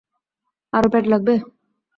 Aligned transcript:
আরও 0.73 0.87
প্যাড 0.93 1.05
লাগবে? 1.11 1.33